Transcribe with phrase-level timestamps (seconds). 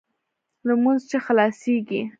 [0.67, 2.01] لمونځ چې خلاصېږي.